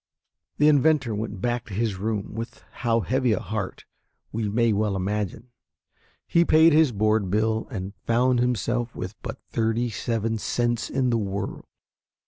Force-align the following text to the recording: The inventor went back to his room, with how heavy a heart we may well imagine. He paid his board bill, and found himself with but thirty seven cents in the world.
The 0.57 0.67
inventor 0.67 1.13
went 1.13 1.41
back 1.41 1.65
to 1.65 1.75
his 1.75 1.95
room, 1.97 2.33
with 2.33 2.63
how 2.71 3.01
heavy 3.01 3.33
a 3.33 3.39
heart 3.39 3.85
we 4.31 4.49
may 4.49 4.73
well 4.73 4.95
imagine. 4.95 5.51
He 6.25 6.43
paid 6.43 6.73
his 6.73 6.91
board 6.91 7.29
bill, 7.29 7.67
and 7.69 7.93
found 8.07 8.39
himself 8.39 8.95
with 8.95 9.13
but 9.21 9.37
thirty 9.51 9.91
seven 9.91 10.39
cents 10.39 10.89
in 10.89 11.11
the 11.11 11.19
world. 11.19 11.65